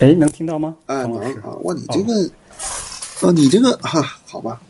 [0.00, 0.74] 哎，能听到吗？
[0.86, 2.30] 哎，方老师能啊，哇，你这个，
[3.22, 4.60] 哦，你这个哈、好吧，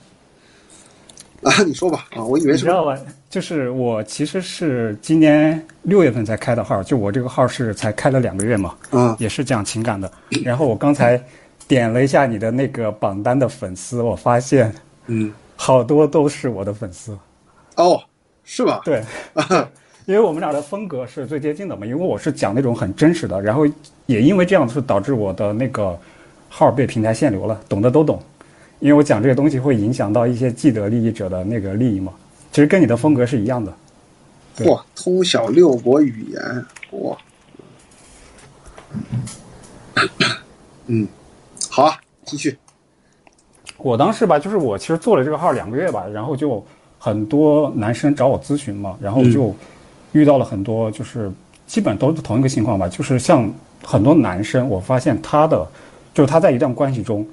[1.43, 2.99] 啊，你说吧，啊，我以为是你知道吧？
[3.31, 10.11] 就是我其实是今年六月份才开的号，就我这个号是才开了两个月嘛，啊，也是讲情感的。
[10.43, 11.23] 然后我刚才
[11.67, 14.75] 点了一下你的那个榜单的粉丝，我发现
[15.07, 17.17] 嗯，好多都是我的粉丝。
[17.77, 18.03] 哦，
[18.45, 18.81] 是吧？
[18.85, 19.05] 对，
[20.09, 23.67] 因为我们俩的风格是最接近的嘛，因为我是讲那种很真实的，然后
[24.07, 25.99] 也因为这样是导致我的那个
[26.49, 28.19] 号被平台限流了，懂的都懂，
[28.81, 32.15] 因为我讲这个东西会影响到一些既得利益者的那个利益嘛，
[32.51, 33.71] 其实跟你的风格是一样的。
[34.65, 37.19] 哇，通晓六国语言，哇，
[40.87, 41.07] 嗯，
[41.69, 42.57] 好啊，继续，
[43.77, 46.65] 我当时吧，就是我其实做了这个号两个月吧，然后就
[46.99, 49.55] 很多男生找我咨询嘛，然后就
[50.19, 51.31] 遇到了很多就是
[51.67, 53.49] 基本都是同一个情况吧，就是像
[53.85, 55.67] 很多男生，我发现他的
[56.13, 57.25] 就是他在一段关系中，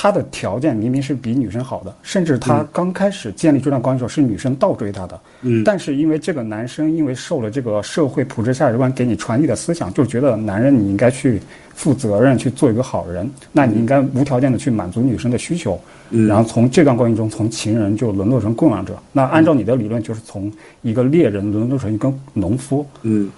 [0.00, 5.64] 他的条件明明是比女生好的，甚至他刚开始建立这段关系的时候是女生倒追他的，嗯。
[5.64, 11.42] 但是因为这个男生因为受了这个社会普世价值观给你传递的思想，就觉得男人你应该去
[11.74, 15.76] 负责任，去做一个好人，那你应该无条件的去满足女生的需求，
[16.10, 16.28] 嗯。
[16.28, 18.96] 然后从这段关系中从情人就沦落成供养者。
[19.10, 20.48] 那按照你的理论，就是从
[20.82, 23.28] 一个猎人沦落成一个农夫，嗯。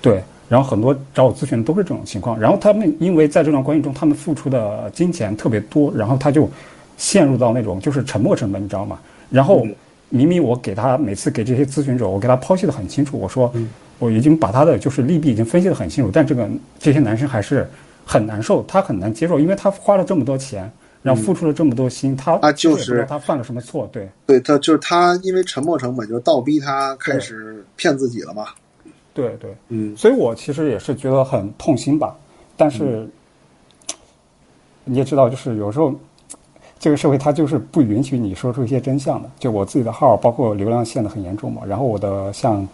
[0.00, 0.22] 对。
[0.48, 6.48] 然后很多找我咨询的都是这种情况，然后他们因为在这段关系中，他们付出的金钱特别多，然后他就
[6.96, 8.98] 陷入到那种就是沉默成本，你知道吗？
[9.30, 9.74] 然后嗯。
[10.10, 17.68] 明明我给他每次给这些咨询者，我给他剖析的很清楚，我说嗯我已经把他的就是利弊已经分析的很清楚，但这个这些男生还是
[18.06, 23.04] 很难受，他很难接受，因为他花了这么多钱，然后付出了这么多心，他他就是。
[23.06, 24.08] 他犯了什么错，对。
[24.24, 28.46] 对，他就是他，因为沉没成本，就倒逼他开始骗自己了嘛，
[29.14, 32.16] 对对，嗯所以我其实也是觉得很痛心吧，
[32.56, 33.08] 但是、
[34.84, 35.92] 你也知道，就是有时候
[36.78, 39.28] 这个社会它就是不允许你说出一些真相的。
[39.38, 42.66] 就我自己的号，包括流量限的很严重嘛，然后我的像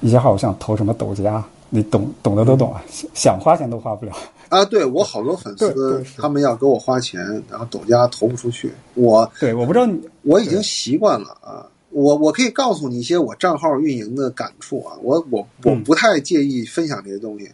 [0.00, 4.12] 一些号，像投什么抖加，你懂懂的都懂啊，想想花钱都花不了。
[4.50, 7.20] 啊，对我好多粉丝对，他们要给我花钱，
[7.50, 11.57] 然后抖加投不出去，我对，我不知道你我已经习惯了啊。
[11.98, 17.50] 我我可以告诉你一些我账号运营的感触啊，我我我嗯不太介意分享这些东西。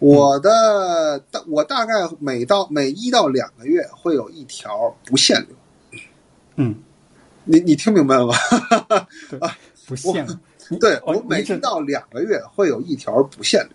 [0.00, 6.00] 我的大我大概每到每一到两个月会有一条不限流，
[6.56, 6.74] 嗯，
[7.44, 8.34] 你你听明白了吗？
[9.86, 13.70] 不限流，对哦我每到两个月会有一条不限流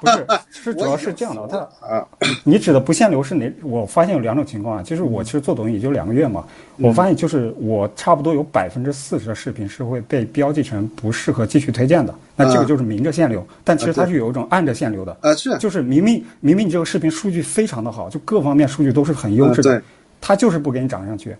[0.00, 2.06] 不是 是主要是这样的，它啊，
[2.44, 3.52] 你指的不限流是哪？
[3.62, 6.44] 我发现有两种情况啊，就是我其实做抖音也就两个月嘛，
[6.78, 15.56] 我发现就是我差不多有百分之四十的视频是会被标记成不适合继续推荐的，那这个就是明着限流，但其实它是有一种暗着限流的，呃是。
[15.58, 19.82] 就是明明明明你这个视频数据非常的好，就各方面数据都是很优质的
[20.20, 21.36] 它就是不给你涨上去。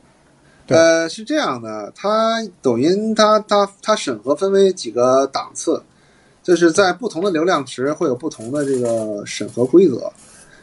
[0.66, 0.76] 对。
[0.76, 5.82] 呃，是这样的，它抖音它它它审核分为几个档次，
[6.42, 10.10] 就是在不同的流量池会有不同的这个审核规则，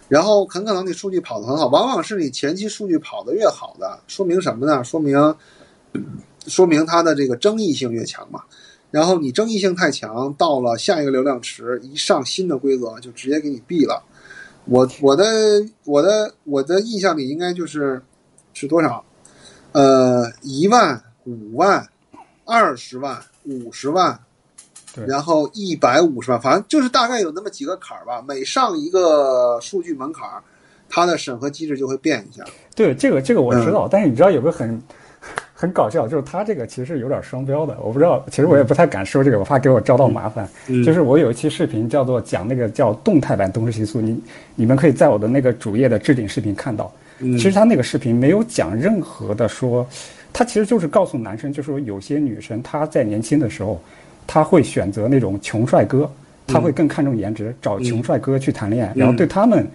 [0.07, 4.83] 然后很可能你数据跑得很好，往往是你前期数据跑得越好的，说明什么呢？
[4.83, 5.35] 说明
[6.47, 8.41] 说明它的这个争议性越强嘛。
[8.89, 14.01] 然后你争议性太强，到了下一个流量池一上新的规则，就直接给你毙了。
[14.63, 15.25] 我我的
[15.83, 18.01] 我的我的印象里应该就是
[18.53, 19.03] 是多少？
[19.73, 21.85] 呃，一万、五万、
[22.45, 24.17] 二十万、五十万，
[25.05, 28.23] 然后一百五十万，反正就是大概有那么几个坎儿吧。
[28.27, 30.41] 每上一个数据门槛儿，
[30.89, 32.43] 它的审核机制就会变一下。
[32.75, 34.81] 对，这个这个我知嗯道，但是你知道有个很
[35.53, 40.47] 很搞笑，就是他这个其实有点双标的，我不知道，其实我也不太敢说这个，我怕给我招到麻烦。
[40.67, 44.21] 嗯就是我有一期视频叫做讲那个叫动态版东施习俗，你
[44.55, 46.91] 你们可以在我的那个主页的置顶视频看到。
[47.19, 49.83] 嗯其实他那个视频没有讲任何的说，
[50.31, 53.81] 他其实就是告诉男生，就是说有些女生她在年轻的时候，
[54.27, 56.07] 她会选择那种穷帅哥，
[56.45, 59.65] 他会更看重颜值，找穷帅哥去谈恋爱，然后对他们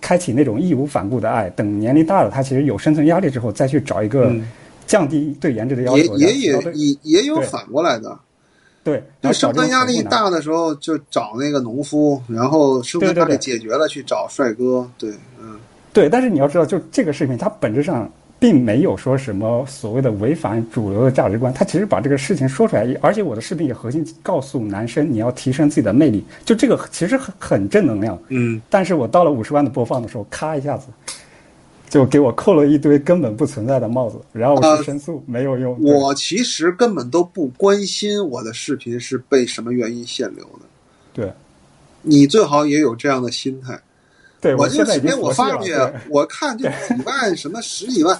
[0.00, 1.50] 开启那种义无反顾的爱。
[1.50, 4.48] 等年龄大了，他其实有生存压力之后，再去找一个嗯。
[4.86, 8.18] 降低对颜值的要求，也也也也也有反过来的，
[8.82, 14.84] 对，就生存压力大的时候就找那个农夫，然后生存压力解决了去找帅哥。
[14.98, 15.60] 对，嗯。
[15.92, 18.10] 对，但是你要知道，就这个视频，它本质上
[18.40, 28.18] 并没有说什么所谓的违反主流的价值观，他其实把这个事情说出来，而且我的视频也核心告诉男生你要提升自己的魅力，就这个其实很很正能量。
[28.28, 30.86] 嗯，但是我到了五十万的播放的时候，咔一下子
[31.90, 35.78] 就给我扣了一堆根本不存在的帽子，然后我呃去申诉、没有用。
[35.82, 40.60] 我其实根本都不关心我的视频是被什么原因限流的。
[41.12, 41.30] 对
[42.00, 43.78] 你最好也有这样的心态。
[44.42, 45.74] 对我这个现在已经视频我发出去，
[46.08, 48.18] 我看就几 万什么十几万，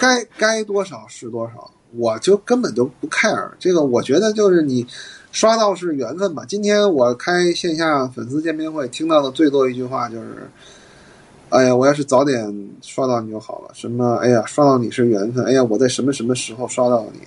[0.00, 3.50] 该该多少是多少，我就根本就不 care。
[3.58, 4.86] 这个我觉得就是你
[5.30, 6.42] 刷到是缘分吧。
[6.48, 10.50] 今天我开线下粉丝见面会，听到的最多一句话就是
[11.50, 14.16] ：“哎呀，我要是早点刷到你就好了。”什么？
[14.22, 15.44] 哎呀，刷到你是缘分。
[15.44, 17.20] 哎呀，我在什么什么时候刷到你？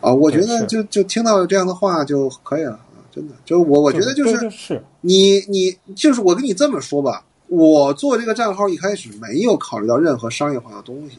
[0.00, 2.72] 啊，我觉得就就听到这样的话就可以了。
[2.72, 2.80] 啊
[3.16, 11.18] 真的，就我我觉得就是你你就是我跟你这么说吧，我做这个账号一开始没有考虑到任何商业化的东西，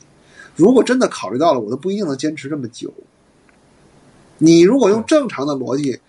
[0.55, 2.93] 如果真的考虑到了，我都不一定能坚持这么久。
[4.37, 5.99] 你如果用正常的逻辑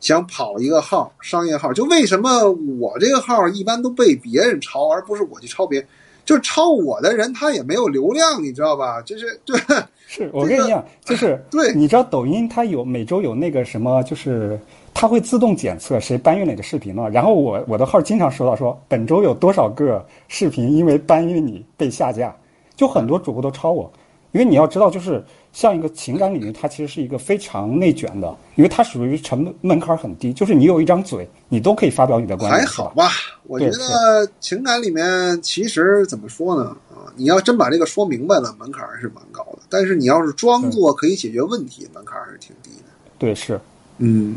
[0.00, 5.88] 想跑一个号商业号，就为什么我这个号一般都被别人抄，而不是我去抄别人？
[6.24, 9.02] 就是抄我的人他也没有流量，你知道吧？
[9.02, 9.58] 就是 对
[10.06, 14.58] 是，我跟你讲，就是对你知道抖音它有每周有那个什么，就是
[15.00, 17.08] 它会自动检测谁搬运哪个视频了。
[17.08, 22.36] 然后我我的号经常收到说本周有多少个视频因为搬运你被下架，
[22.76, 23.90] 就很多主播都抄我。
[24.32, 25.24] 因为你要知道，就是
[25.54, 32.60] 像一个情感领域，它其实是一个非常内卷的，因为它属于成本门槛很低，就是你有一张嘴，你都可以发表你的观点。
[32.60, 33.08] 还好吧？
[33.44, 36.76] 我觉得情感里面其实怎么说呢？
[36.90, 39.60] 啊，你要真把这个说明白了，门槛还是蛮高的。
[39.70, 42.84] 但是你要是装作可以解决问题，门槛还是挺低的。
[43.18, 43.58] 对，是。
[44.02, 44.36] 嗯，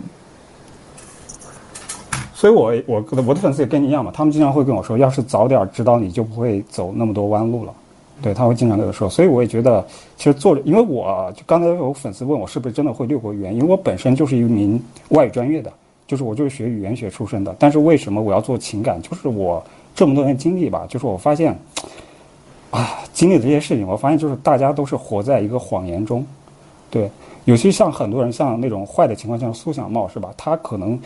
[2.44, 7.74] 所以我我我的粉丝也跟你一样嘛，他们经常会跟我说，要是早点知道，你就不会走那么多弯路了。
[8.22, 9.82] 对，他会经常跟我说，所以我也觉得，
[10.18, 14.78] 其实做，因为我就刚才有粉丝问我是不是真的会六国语言，因为我本身就是一名
[15.12, 15.72] 外语专业的，
[16.06, 19.02] 就是我就是学语言学出身的，但是为什么我要做情感？
[19.02, 19.64] 就是我
[19.96, 21.58] 这么多年经历吧，就是我发现，
[22.72, 26.26] 啊，经历的这些事情，我发现就是大家都是活在一个谎言中，
[26.90, 27.10] 对，
[27.46, 30.34] 尤其像很多人像那种坏的情况，像苏小茂是吧？
[30.36, 31.00] 他可能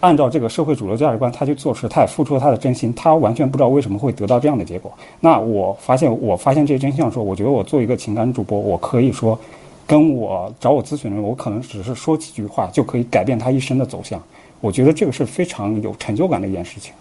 [0.00, 4.92] 按照这个社会主流价值观，他去做事，他也付出了他的真心，他完全不知道为什么会得到这样的结果。
[5.20, 9.38] 那我发现，我发现这些真相说，我觉得我做一个情感主播，我可以说，
[9.86, 14.22] 跟我找我咨询的人，我可能只是说几句话就可以改变他一生的走向。
[14.60, 16.92] 我觉得这个是非常有成就感的一件事情。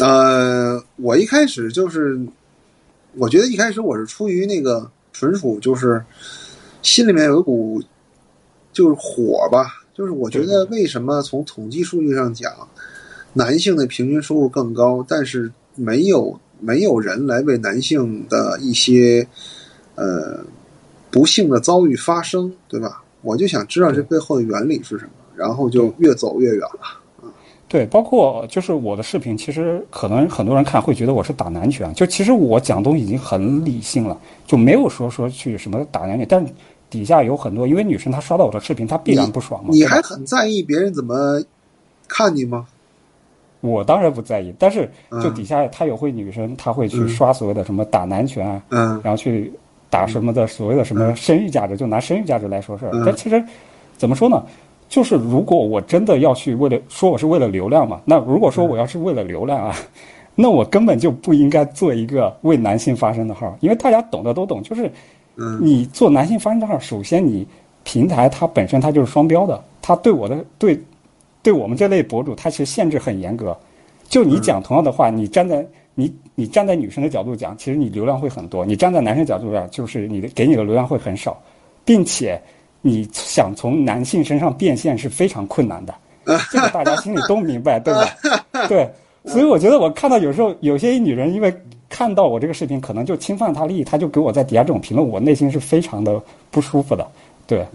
[0.00, 2.20] 呃，我一开始就是，
[3.16, 6.04] 我觉得一开始我是出于那个纯属就是
[6.82, 7.82] 心里面有一股
[8.72, 12.52] 就是火吧，就是我觉得为什么从统计数据上讲，
[13.32, 19.26] 男性的平均收入更高，但是没有没有人来为男性的一些
[19.94, 20.44] 呃
[21.10, 23.02] 不幸的遭遇发声，对吧？
[23.22, 27.30] 我就想知道这背后的原理是什么，然后就越走越远了。
[27.66, 36.52] 对，包括就是我的视频，其实可能很多人看会觉得我是打男权，就其实我讲东西已经很理性了，就没有说说去什么打男女，但是
[36.88, 39.70] 底下有很多因为女生她刷到我的视频，她必然不爽嘛。
[39.72, 41.42] 你还很在意别人怎么
[42.08, 42.66] 看你吗？
[43.60, 49.52] 我当然不在意，但是就嗯底下她有会女生，她会去刷所谓的什么打男权啊，嗯然后去
[49.90, 53.02] 打什么的所谓的什么生育价值，就拿生育价值来说事儿嗯。
[53.04, 53.42] 但其实
[53.96, 54.44] 怎么说呢？
[54.88, 59.74] 就是如果我真的要去为了说我是为了流量嘛，那如果说我要是为了流量啊，
[60.36, 64.88] 那我根本就不应该做一个为男性发声的号，因为大家懂的都懂，就是
[65.36, 67.46] 嗯你做男性发声账号，首先你
[67.84, 70.80] 平台它本身它就是双标的，它对我的对
[71.42, 73.56] 对我们这类博主，它其实限制很严格。
[74.08, 81.40] 就你讲同样的话，你站在你你站在女生的角度讲，其实你流量会很多；你站在男生角度讲，就是你的给你的流量会很少，
[81.84, 82.40] 并且
[82.82, 85.94] 你想从男性身上变现是非常困难的。
[86.50, 88.08] 这个大家心里都明白，对吧？
[88.68, 88.88] 对，
[89.26, 91.54] 所以我觉得我看到有时候有些女人因为
[91.96, 97.10] 看到我这个视频，可能就侵犯他利益，他就给我在底下这种评论，我内心是非常的不舒服的。
[97.46, 97.66] 对，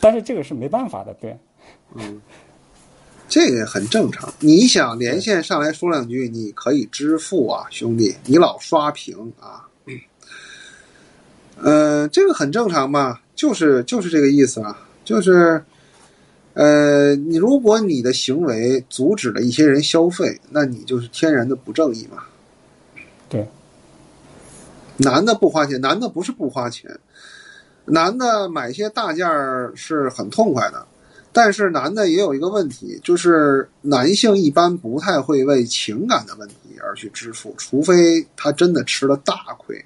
[0.00, 1.36] 但是这个是没办法的，对。
[1.94, 2.22] 嗯
[3.28, 4.32] 这个很正常。
[4.40, 9.68] 你想连线上来说两句，你可以支付啊，兄弟，你老刷屏啊，
[11.60, 15.62] 呃，这个很正常嘛，就是就是这个意思啊，就是，
[16.54, 22.22] 呃，你如果你的行为阻止了一些人消费，那你就是天然的不正义嘛。
[23.34, 23.48] 对，
[24.98, 26.88] 男的不花钱，男的不是不花钱，
[27.86, 30.86] 男的买些大件儿是很痛快的。
[31.32, 39.84] 但是男的也有一个问题，就是男性一般不太会为情感的问题而去支付，除非他真的吃了大亏。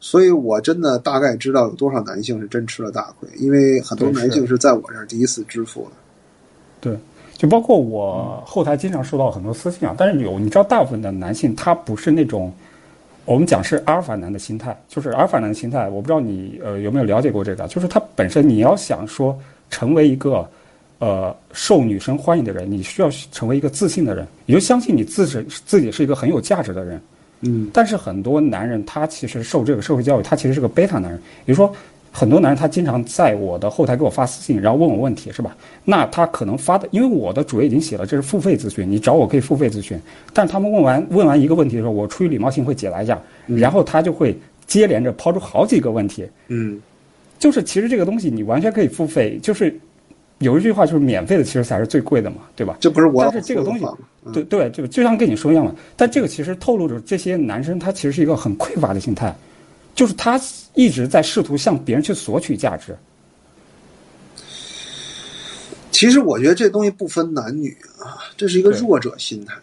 [0.00, 5.90] 所以我真的大概知道有多少男性是真吃了大亏，因为很多男性是在我这儿第一次支付的。
[6.80, 6.98] 对，
[7.36, 12.50] 就包括我后台经常收到很多私信啊，但是有你知道，大部分的男性他不是那种
[13.30, 19.38] 我们讲是阿尔法男的心态，就是阿尔法男的心态，我不知道你呃有没有了解过这个，就是他本身你要想说
[19.70, 20.44] 成为一个
[20.98, 27.00] 呃受女生欢迎的人，你需要成为一个自信的人，你就相信你自身自己是一个很有价值的人。
[27.42, 31.20] 嗯但是很多男人他其实受这个社会教育，他其实是个贝塔男人。
[31.46, 31.72] 比如说，
[32.12, 35.56] 很多男人他经常在我的后台给我发私信，然后问我问题，是吧？
[35.84, 39.98] 那他可能发的，因为我的主页已经写了这是付费咨询，你找我可以付费咨询。
[40.32, 44.36] 但是他们问完问完一个问题的时候，我出于礼貌性会解答一下，然后他就会
[44.66, 46.26] 接连着抛出好几个问题。
[46.48, 46.80] 嗯
[47.38, 49.74] 就是其实这个东西你完全可以付费，就是
[50.40, 52.76] 有一句话就是免费的其实才是最贵的嘛，对吧？
[52.80, 53.86] 这不是我但是这个东西
[54.32, 55.74] 对对，就就像跟你说一样嘛。
[55.96, 59.34] 但这个其实透露着这些男生他其实是一个很匮乏的心态，
[59.94, 60.40] 就是他
[60.74, 62.96] 一直在试图向别人去索取价值。
[65.90, 69.54] 其实我觉得这东西不分男女啊，这是一个弱者心态。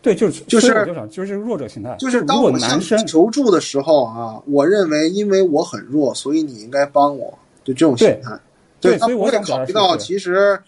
[0.00, 0.68] 对，就是就是
[1.10, 1.94] 就是弱者心态。
[1.98, 8.30] 就是当我向男生你求助的时候啊，我认为因为我很弱，所以你应该帮我，就这种心态。
[8.30, 8.40] 他
[8.80, 10.58] 对所以我不会考虑到其实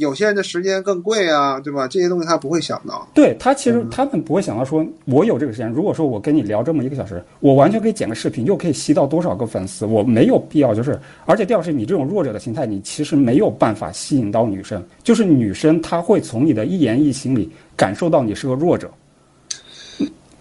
[0.00, 1.86] 有些人的时间更贵啊，对吧？
[1.86, 3.06] 这些东西他不会想到。
[3.12, 5.70] 对他其嗯实他们不会想到说，我有这个时间。
[5.70, 10.98] 如果说我跟你聊这么一个小时，我完全可以剪个视频，又可以吸到多少个粉丝，我没有必要就是。
[11.26, 18.90] 而且第二是你这种弱者的心态，你其实没有办法吸引到女生，就是女生她会从你的一言一行里感受到你是个弱者。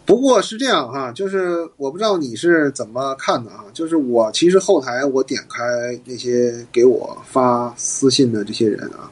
[0.05, 3.65] 不过是这样哈，就是我不知道你是怎么看的啊。
[3.73, 5.63] 就是我其实后台我点开
[6.03, 9.05] 那些给我发私信的这些人啊，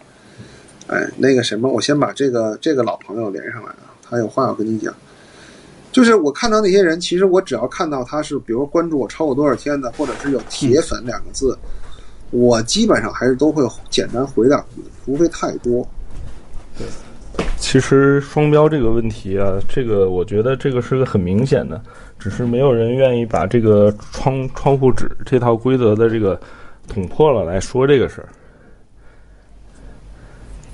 [0.87, 4.93] 哎，那个什么，我先把这个这个老朋友连上来啊，他有话要跟你讲。
[5.91, 11.57] 就是我看到那些人，其实我只要看到他是，比如关注我超过多少天的，或者是有铁粉两个字，
[12.29, 15.87] 我基本上还是都会简单回两句，除非太多。
[16.77, 16.85] 对
[17.57, 21.81] 其实双标这个问题啊，这个我觉得这个是个很明显的，
[22.19, 26.39] 只是没有人愿意把这个窗窗户纸这套规则的这个
[26.87, 28.29] 捅破了来说这个事儿，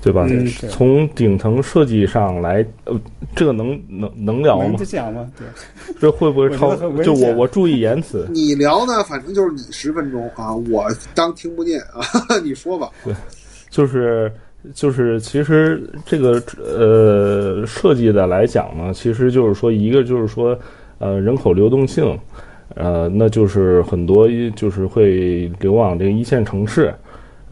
[0.04, 0.28] 对吧？
[0.68, 2.94] 从顶层设计上来，呃，
[3.34, 4.84] 这个能能能聊吗能？
[4.84, 5.26] 讲吗？
[5.38, 5.46] 对，
[5.98, 12.04] 这会不会超 就我我注意言辞， 你聊呢，反正就是你十分钟啊，我当听不见啊，
[12.44, 12.90] 你说吧。
[13.02, 13.14] 对
[13.70, 14.30] 就是
[14.74, 20.58] 就是，其实这个呃设计的来讲呢，其实就是说一个就是说
[20.98, 22.18] 呃人口流动性，
[22.74, 26.94] 呃那就是很多就是会流往这个一线城市，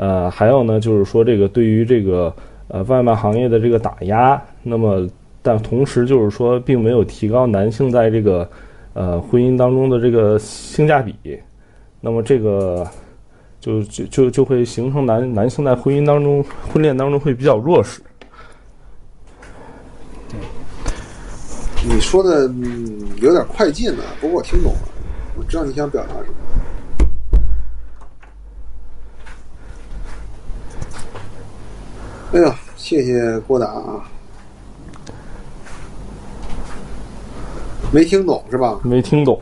[0.02, 2.34] 呃还有呢就是说这个对于这个
[2.66, 5.08] 呃外卖行业的这个打压，那么
[5.42, 8.48] 但同时就是说并没有提高男性在这个
[8.94, 11.14] 呃婚姻当中的这个性价比，
[12.00, 12.84] 那么这个。
[13.62, 18.02] 就就就就会形成男男性在婚姻当中、婚恋当中会比较弱势。
[21.88, 24.78] 你说的嗯有点快进了，不过我听懂了，
[25.38, 26.61] 我知道你想表达什么。
[32.32, 34.02] 哎呀，谢谢郭达啊，
[37.92, 38.80] 没听懂是吧？
[38.82, 39.38] 没听懂，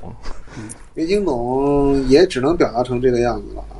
[0.95, 3.79] 没听懂也只能表达成这个样子了啊。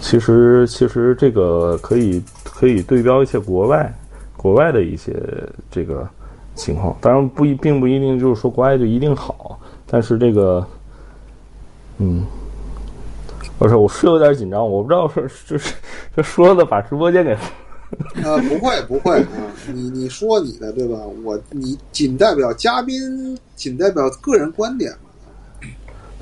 [0.00, 3.94] 其实其实这个可以可以对标一些国外
[4.34, 5.14] 国外的一些
[5.70, 6.08] 这个
[6.54, 10.66] 情况，当然不一并不一定就是说国外就一定好，但是这个，
[11.98, 12.24] 嗯，
[13.60, 15.74] 不是我是有点紧张，我不知道是就是
[16.16, 17.36] 这说的把直播间给
[18.24, 19.28] 呃，不会不会啊，
[19.74, 20.96] 你你说你的对吧？
[21.22, 25.68] 我你仅代表嘉宾，仅代表个人观点嘛。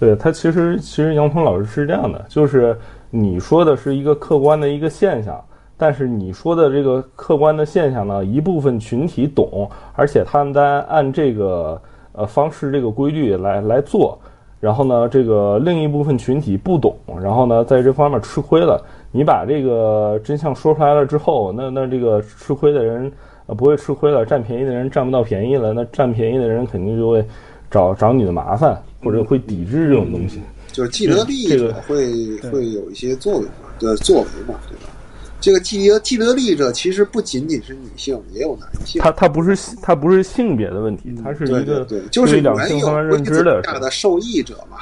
[0.00, 2.76] 对他其实其实杨鹏老师是这样的，就是
[3.08, 5.40] 你说的是一个客观的一个现象，
[5.76, 11.80] 但是你说的这个客观的现象呢，一部分群体懂，而且他们在按这个
[12.10, 14.18] 呃方式这个规律来来做，
[14.60, 18.84] 然后呢，这个另一部分群体不懂，然后呢在这方面吃亏了。
[19.10, 23.10] 你把这个真相说出来了之后，那那这个吃亏的人
[23.46, 27.24] 呃不会吃亏了，占便宜的人占不到便宜了，那占便宜的人肯定就会
[27.70, 30.40] 找找你的麻烦，或者会抵制这种东西。
[30.72, 34.92] 就是既得利益者这个会、会有一些作用嘛的作为嘛，对吧？
[35.40, 39.00] 这个既得既得利益者其实不仅仅是女性，也有男性。
[39.00, 44.78] 他他不是他不是性别的问题，他是对一个对对，就是原有性方面认知的下的受益者嘛，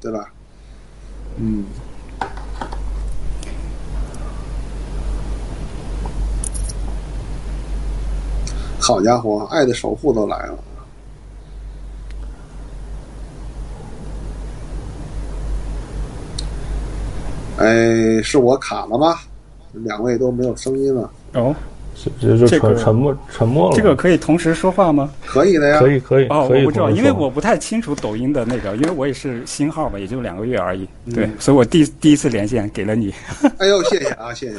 [0.00, 0.32] 对吧？
[1.36, 1.64] 嗯，
[8.80, 10.58] 好家伙，爱的守护都来了。
[17.58, 19.16] 哎，是我卡了吗？
[19.72, 21.10] 两位都没有声音了。
[21.34, 21.54] 哦，
[22.18, 23.76] 就就这个沉沉默沉默了。
[23.76, 25.10] 这个可以同时说话吗？
[25.26, 25.78] 可以的呀。
[25.78, 30.88] 可以可以哦，我不知道，因为我不太清楚抖音的那个，因为我也是新号吧，也就两个月而已。
[31.06, 33.12] 嗯对，所以我第第一次连线给了你，
[33.58, 34.58] 哎呦，谢谢啊，谢谢。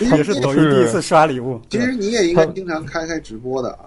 [0.00, 1.60] 也是抖音第一次刷礼物。
[1.68, 3.78] 其实你也应该经常开开直播的啊。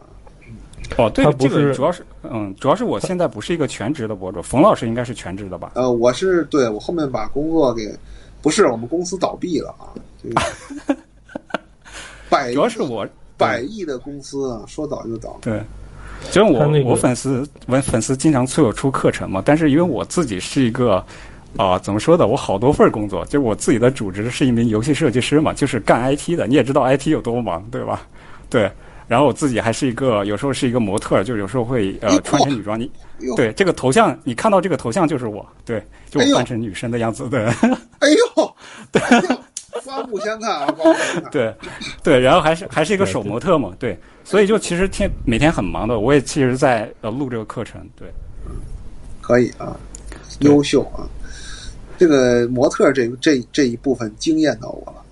[0.97, 5.71] 哦，对这个主要是，嗯，主要是我现在不是一个全职的博主，冯老师应该是全职的吧？
[5.75, 7.91] 呃，我是对我后面把工作给，
[8.41, 9.91] 不是我们公司倒闭了啊，
[10.21, 10.97] 这 个
[12.29, 15.37] 百主要是我百亿的公司啊，说倒就倒。
[15.41, 15.61] 对，
[16.25, 21.03] 其实我、那个我粉丝我粉丝经常催我出课程嘛，但是因为我自己是一个
[21.57, 28.07] 啊、怎么说的，我好多份工作，就我自己的主职是一名游戏设计师嘛，就是干 IT 的，你也知道 IT 有多忙，对吧？
[28.49, 28.71] 对。
[29.09, 32.79] 然后我自己还是一个，有时候是一个模特，就有时候会呃穿成女装。
[32.79, 32.89] 你
[33.35, 37.43] 对这个头像，你看到这个头像就是我，对，就我扮成女生的样子，对。
[37.99, 38.55] 哎呦，
[38.93, 39.37] 哎呦
[39.83, 41.31] 刮目相看啊，刮目相看。
[41.31, 41.55] 对，
[42.03, 48.07] 对，然后还是还是一个手模特嘛，对，所以就其实天每天很忙的，我也其实在呃录这个课程，对，
[49.21, 49.75] 可以啊，
[50.41, 51.01] 优秀啊！
[51.97, 55.03] 这个模特这这这一部分惊艳到我了。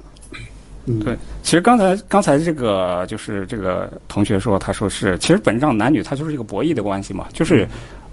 [0.87, 7.67] 嗯，对，其实刚才刚才这个就是这个同学说，他说是，其实本质上男女他就是一个博弈的关系嘛，就是，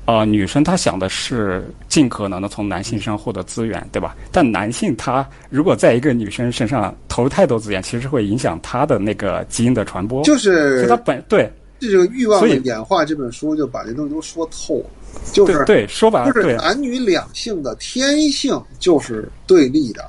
[0.06, 4.16] 呃，女生她想的是尽可能的从男性身上获得资源，对吧？
[4.32, 14.86] 但男性他如果在一个女生身上投入太多资源，其实会影响他的那个基因的传播，就所以是他本对这个欲望演化这本书就把这东西都说透了，
[15.32, 16.42] 就是对对，说白了对。
[16.42, 20.04] 就是男女两性的天性就是对立的，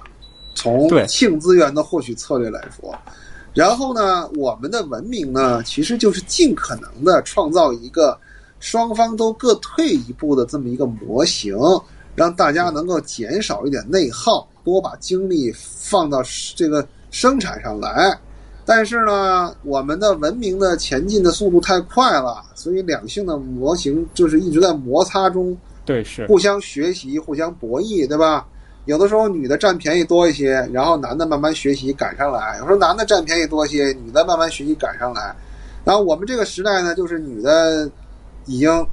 [0.55, 2.95] 从对性资源的获取策略来说。
[3.53, 8.17] 然后呢，我们的文明呢，其实就是尽可能的创造一个
[8.59, 11.55] 双方都各退一步的这么一个模型，
[12.15, 16.21] 让大家能够减少一点内耗，多把精力放到
[16.55, 18.19] 这个生产上来。
[18.65, 28.45] 但是呢，我们的文明的前进的速度太快了，所以两性的模型就是一直在摩擦中对，是互相学习、互相博弈，对吧？
[28.85, 35.35] 有的时候女的占便宜多一些，然后男的慢慢学习赶上来；有时候男的占便宜多一些，女的慢慢学习赶上来。
[35.83, 37.89] 然后我们这个时代呢，就是女的
[38.45, 38.87] 已经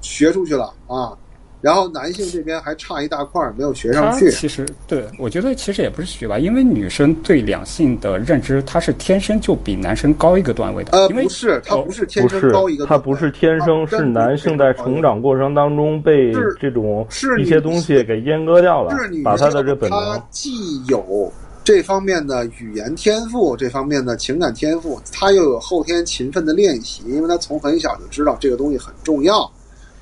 [0.00, 1.16] 学出去了啊，
[1.60, 4.30] 然后男性这边还差一大块儿没有学上去。
[4.30, 10.92] 其实对我觉得其实也不是学吧，因为女生对两性的认知，她是天生就比男生高一个段位的。
[10.92, 20.22] 呃，不是，他哦不是天生高一个，她不是天生，是男性在成长过程当中被这种是一些东西给阉割掉了是女，把她的这本他能。
[20.30, 21.32] 既有
[21.64, 29.50] 这方面的语言天赋，这方面的情感天赋，她又有后天勤奋的练习，因为她从很小就知道这个东西很重要，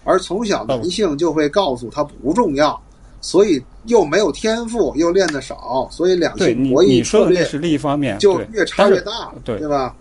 [0.07, 2.81] 而从小男性就会告诉他不重要，
[3.21, 9.95] 所以又没有天赋，又练得少，所以两性博弈你略的那是另一方面，就越差越大，对对吧？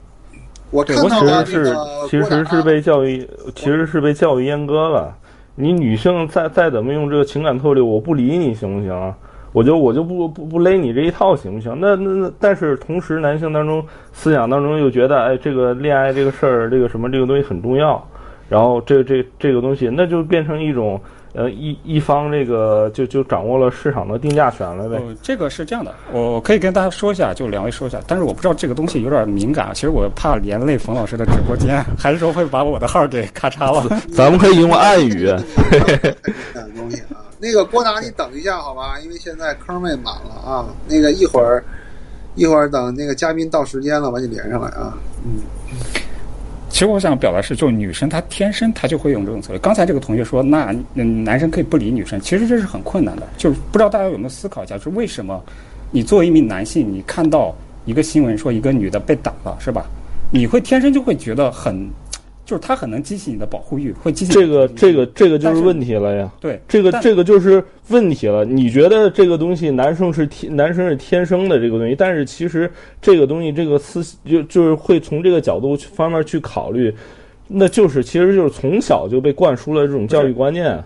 [0.71, 5.15] 我看到了其实是这个其实是被教育，其实是被教育阉割了。
[5.55, 9.13] 你女性再再怎么用这个情感策略，我不理你行不行？
[9.53, 11.73] 我就我就不不不勒你这一套行不行？
[11.79, 18.05] 那那那，但是同时男性当中思想当中又觉得，哎，这个恋爱这个事儿，这个什么这个东西很重要，
[18.47, 21.01] 然后这这这个东西，那就变成一种
[21.33, 24.97] 呃一一方这个就就掌握了市场的定价权了呗。
[24.97, 33.99] 哦，这个是这样的，我可以跟大家说一下，就两位说一下，但是我不知道这个东西有点敏感，其实我怕连累冯老师的直播间，还是说会把我的号给咔嚓了。
[34.13, 35.25] 咱们可以用暗语。
[35.25, 35.43] 的
[36.75, 37.17] 东西啊。
[37.39, 40.65] 那个郭达，你等一下好吧，因为现在坑位满了啊。
[40.87, 41.63] 那个一会儿，
[42.35, 44.97] 一会儿等那个嘉宾到时间了，把你连上来啊。
[46.75, 49.59] 其实我想表达是，就女生她天生她就会用这种策略。
[49.59, 53.25] 刚才这个同学说，那男生可以不理女生，其实这是很困难的。
[53.37, 55.41] 就是不知道大家有没有思考一下，就是为什么
[55.89, 59.85] 你作为一名男性，你看到一个新闻说一个女的被打了，是吧？
[60.33, 61.89] 你会天生就会觉得很，
[62.45, 66.31] 就是他很能激起你的保护欲，会激起这个这个这个就是是问题了呀。
[66.39, 68.45] 对这个这个就是问题了。
[68.45, 76.93] 你觉得这个东西男生是天男生是天生的这个东西，但是其实这个东西这个思就就是会从这个角度方面去考虑，
[77.47, 80.81] 那就是其实就是从小就被灌输了这种教育观念。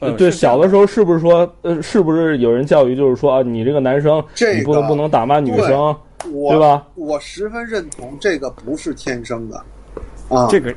[0.00, 5.96] 呃对，小的时候是不是说呃是不是有人教育就是说啊你这个男生这你不能不能打骂女生，
[6.30, 6.86] 我对吧？
[6.94, 9.56] 我十分认同，这个不是天生的
[10.28, 10.46] 啊。
[10.50, 10.72] 这个，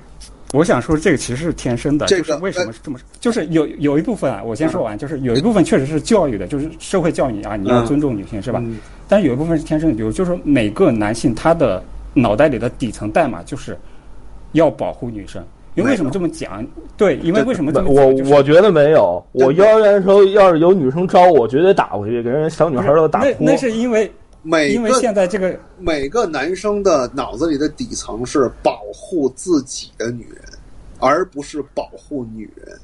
[0.53, 3.05] 我想说这个其实是天生的，这个就是为什么是这么说？
[3.19, 8.59] 就是有有一部分啊，我先说完，就是有一部分确实是教育的，就是社会教育啊，你要嗯尊重女性，是吧？
[8.61, 11.83] 嗯但是有一部分是天生的，比如就是每个男性他的
[12.13, 13.77] 脑袋里的底层代码就是
[14.53, 15.43] 要保护女生。
[15.75, 16.65] 因为为什么这么讲？
[16.97, 18.17] 对，因为为什么这么我讲？
[18.17, 23.27] 就是我觉得没有，我幼儿园的时候要是有女生招我，我绝对打回去，给人小女孩都打哭。
[23.39, 24.11] 那那是因为
[24.43, 30.43] 每因为现在这个每个男生的脑子里的底层是保护自己的女人，
[30.99, 32.79] 而不是保护女人。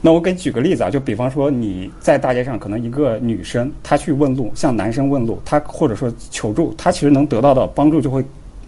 [0.00, 8.22] 那我给你举个例子啊，就比方说你在大街上，可能一个女生她去问路，向男生问路，她或者说求助，她其实能得到的帮助就会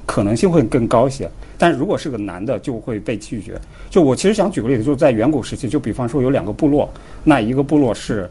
[0.06, 1.30] 可能性会更高一些。
[1.58, 3.60] 但如果是个男的，就会被拒绝。
[3.90, 6.90] 就我其实想举个例子，就是在远古时期，就比方说有两个部落，
[7.22, 8.30] 那一个部落是，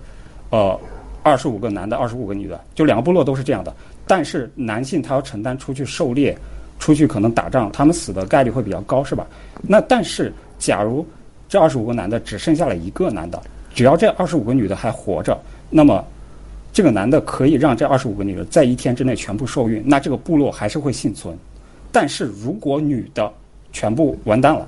[0.49, 0.79] 呃，
[1.25, 3.73] 二十五个男的，二十五个女的，就两个部落都是这样的。
[4.05, 6.37] 但是男性他要承担出去狩猎，
[6.77, 9.25] 出去可能打仗，他们死的概率会比较高，是吧？
[9.63, 11.03] 那但是假如
[11.49, 13.41] 这二十五个男的只剩下了一个男的，
[13.73, 15.35] 只要这二十五个女的还活着，
[15.71, 16.05] 那么
[16.71, 21.35] 这个男的可以让这二十五个女的在一天之内全部受孕，那这个部落还是会幸存。
[21.91, 23.33] 但是如果女的
[23.73, 24.67] 全部完蛋了，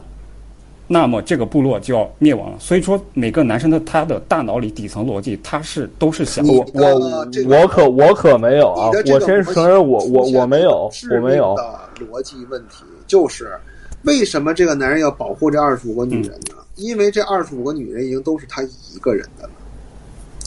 [0.88, 2.58] 那么这个部落就要灭亡了。
[2.60, 7.00] 所以说，每个男生的他的大脑里底层逻辑，他是都是想我我
[7.48, 11.56] 我可我可没有啊我先承认我我我没有我没有。
[11.56, 13.58] 的逻辑问题就是，
[14.04, 16.56] 为什么这个男人要保护这二十五个女人呢？
[16.76, 19.50] 因为这二十五个女人已经都是他一个人的了，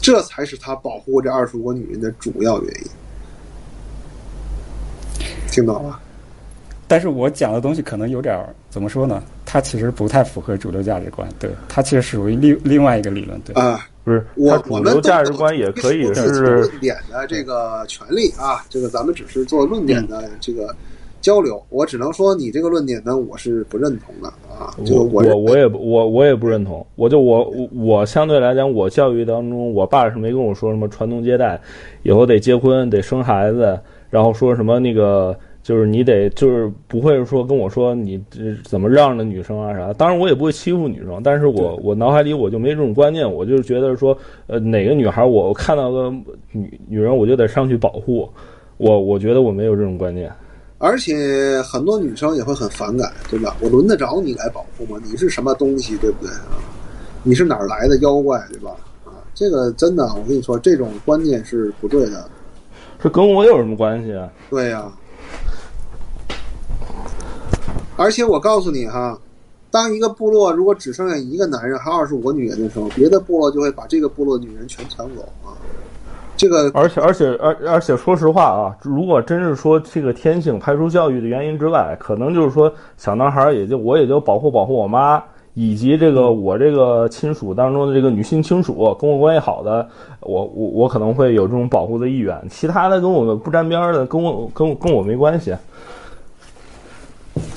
[0.01, 2.91] 这才是他保护这二十五个女人的主要原因。
[5.51, 6.01] 听懂了？
[6.87, 9.23] 但是我讲的东西可能有点儿怎么说呢？
[9.53, 13.53] 它其实不太符合主流价值观，对，它其实属于另另外一个理论，对。
[13.61, 20.73] 啊、不是，我主流价值观也可以是论点的这个权利啊，这个咱们只是做论点的这个
[21.21, 21.61] 交流。
[21.69, 24.73] 我只能说你这个论点呢，我是不认同的啊。
[24.87, 31.61] 这个我我也不我我也不认同，我就我我我相对来讲，我教育当中，我爸是没跟我说什么传宗接代，
[32.05, 33.77] 以后得结婚得生孩子，
[34.11, 46.11] 然后说什么那个就是你得就是不会说跟我说你这怎么让着女生啊啥，当然我也不会欺负女生，但是我我脑海里我就没这种观念，我就是觉得说呃哪个女孩我看到个
[46.53, 48.29] 女女人我就得上去保护，
[48.79, 50.33] 我我觉得我没有这种观念。
[50.79, 53.55] 而且很多女生也会很反感，对吧？
[53.61, 54.99] 我轮得着你来保护吗？
[55.05, 56.57] 你是什么东西，对不对啊？
[57.23, 58.71] 你是哪儿来的妖怪，对吧？
[59.05, 62.27] 啊，这个真的，我跟你说，这种观念是不对的。
[62.99, 64.33] 这跟我有什么关系啊？
[64.49, 64.91] 对呀、
[68.01, 69.19] 而且我告诉你哈，
[69.71, 75.53] 当一个部落如果只剩下一个男人还二十五个女人的时候，别的部落就会把这个部落的女人全抢走啊。
[76.35, 89.87] 这个而且而且而而且说实话啊，如果真是说这个天性排除教育的原因之外，可能就是说小男孩儿也就我也就保护保护我妈，以及这个我这个亲属当中的这个女性亲属跟我关系好的，
[90.21, 95.55] 我我我可能会有这种保护的意愿，其他的跟我不沾边儿的，跟我跟我跟我没关系。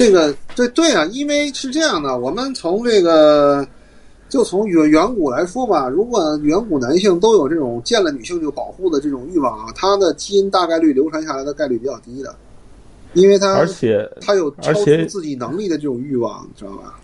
[0.03, 3.65] 这个对对啊，因为是这样的，我们从这个
[4.27, 12.35] 就从远远古来说吧，如果远古男性都有这种见了女性就保护的这种欲望啊，他的基因大概率流传下来的概率比较低的，
[13.13, 16.99] 因为他而且他有超出自己能力的这种欲望，你知道吧？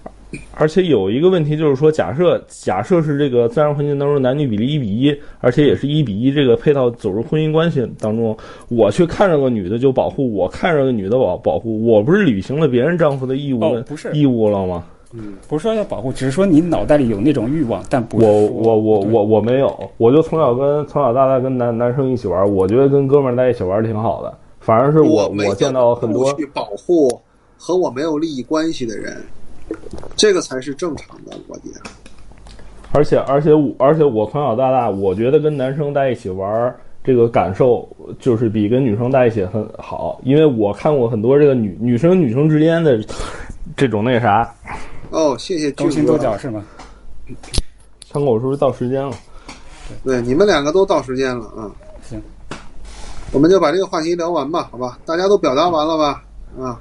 [0.54, 8.38] 而且有一个问题就是说，假设假设是这个自然环境当中男女比例一比一，而且也是一比一这个配套走入婚姻关系当中，
[8.68, 14.12] 我去看上个女的就保护，我看上个女的保保护，我不是履行了别人丈夫的义务、哦不是。
[14.14, 14.84] 义务了吗？
[15.12, 18.28] 嗯不是说要保护，只是说你脑袋里有那种欲望，但不是。
[18.28, 24.38] 我我我我我没有，我就从小跟从小到大跟男男生一起玩，我觉得跟哥们儿在一起玩挺好的。
[24.60, 27.10] 反而是我我见到很多去保护
[27.58, 29.18] 和我没有利益关系的人，
[30.16, 31.72] 这个才是正常的逻辑。
[32.92, 37.88] 而且而且我而且我从小到大，我觉得跟男生在一起玩儿，这个感受
[38.20, 43.00] 就是比跟女生在一起很好，因为我看过很多这个女女生女生之间的
[43.78, 44.52] 这种那啥。
[45.12, 46.18] 哦，谢谢勾心斗。
[46.18, 46.64] 角是吗？
[48.12, 49.16] 枪狗是不是到时间了？
[50.04, 51.70] 对，你们两个都到时间了啊。
[52.02, 52.20] 行，
[53.32, 54.98] 我们就把这个话题聊完吧，好吧？
[55.06, 56.24] 大家都表达完了吧？
[56.60, 56.80] 啊，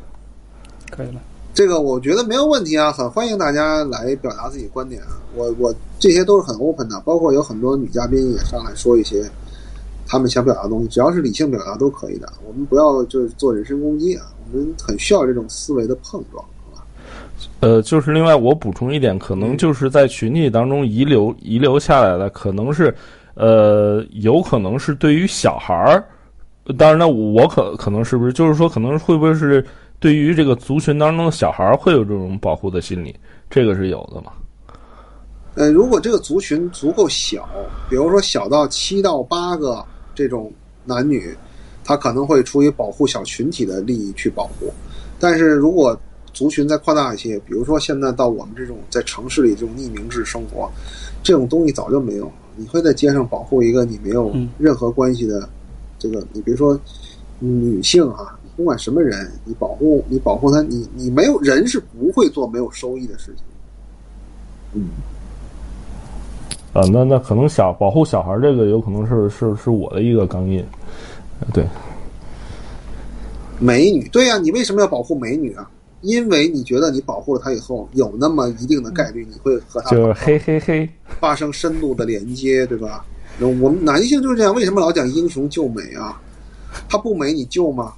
[0.90, 1.20] 可以了。
[1.58, 5.18] 这个我觉得没有问题啊，很欢迎大家来表达自己观点啊。
[5.34, 9.28] 我我这些都是很 open 的，包括有很多女嘉宾也上来说一些
[10.06, 12.32] 他们想表达的东西，只要是理性表达都可以的。
[12.46, 16.86] 我们不要就是做人身攻击啊，我们很需要这种思维的碰撞，好吧？
[17.58, 22.94] 呃，就是另外我补充一点，可能就是在群体当中遗留遗留下来的，可能是，
[23.34, 26.04] 呃，有可能是对于小孩儿，
[26.78, 29.66] 当然了，我可可能是不是就是说，可能会不会是
[30.00, 33.14] 对于这个族群当中的小孩儿会有这种保护的心理，
[33.50, 34.32] 这个是有的嘛？
[35.54, 37.48] 呃，如果这个族群足够小，
[37.90, 39.84] 比如说小到七到八个
[40.14, 40.52] 这种
[40.84, 41.36] 男女，
[41.82, 44.72] 他可能会出于保护小群体的利益去保护。
[45.18, 45.98] 但是如果
[46.32, 50.70] 族群再扩大一些，比如说现在到我们这种在城市里这种匿名制生活，
[51.24, 52.32] 这种东西早就没有了。
[52.54, 55.48] 你会在街上保护一个你没有嗯任何关系的
[55.98, 56.78] 这个你比如说
[57.40, 63.44] 女性啊，不管什么人，你保护你保护他，你你没有人是不会做没有收益的事情。
[64.72, 64.88] 嗯，
[66.72, 70.66] 啊，那那可能小保护小孩这个有可能是是是我的一个钢印，
[71.54, 71.64] 对，
[73.60, 75.70] 美女，对呀、你为什么要保护美女啊？
[76.00, 80.90] 因为你觉得你保护了她以后，有那么一定的概率你会和她就是嘿嘿嘿，
[81.20, 83.06] 发生深度的连接，对吧？
[83.38, 86.20] 那我们男性就是这样，为什么老讲英雄救美啊？
[86.88, 87.92] 他不美你救吗？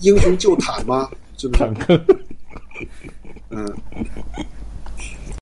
[0.00, 1.08] 英雄救坦吗？
[1.36, 1.62] 是不是？
[1.62, 2.04] 坦克，
[3.50, 3.76] 嗯，